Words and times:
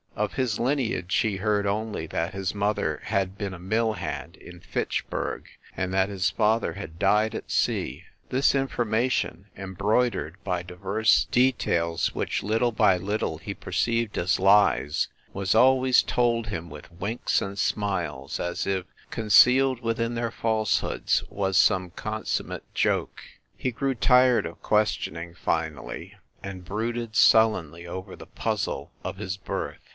Of 0.15 0.33
his 0.33 0.59
lineage 0.59 1.15
he 1.17 1.37
heard 1.37 1.65
only 1.65 2.05
that 2.07 2.33
his 2.33 2.53
mother 2.53 3.01
had 3.05 3.37
been 3.37 3.53
a 3.53 3.59
mill 3.59 3.93
hand 3.93 4.35
in 4.35 4.59
Fitchburg 4.59 5.47
and 5.77 5.93
that 5.93 6.09
his 6.09 6.29
father 6.29 6.73
had 6.73 6.99
died 6.99 7.33
at 7.33 7.49
sea 7.51 8.03
this 8.29 8.53
information, 8.53 9.47
embroidered 9.55 10.37
by 10.43 10.63
diverse 10.63 11.25
details 11.25 12.13
which, 12.13 12.43
little 12.43 12.71
by 12.71 12.97
little, 12.97 13.37
he 13.37 13.53
perceived 13.53 14.17
as 14.17 14.39
lies, 14.39 15.07
was 15.33 15.55
always 15.55 16.01
told 16.01 16.47
him 16.47 16.69
with 16.69 16.91
winks 16.91 17.41
and 17.41 17.57
smiles, 17.57 18.39
as 18.39 18.65
if, 18.67 18.85
concealed 19.11 19.81
within 19.81 20.15
their 20.15 20.31
falsehoods, 20.31 21.23
was 21.29 21.57
some 21.57 21.91
consummate 21.91 22.65
joke. 22.73 23.21
He 23.55 23.71
grew 23.71 23.95
tired 23.95 24.45
of 24.47 24.61
ques 24.61 24.97
tioning, 24.97 25.37
finally, 25.37 26.15
and 26.43 26.65
brooded 26.65 27.15
sullenly 27.15 27.85
over 27.87 28.15
the 28.15 28.25
puzzle 28.27 28.91
of 29.03 29.17
his 29.17 29.37
birth. 29.37 29.79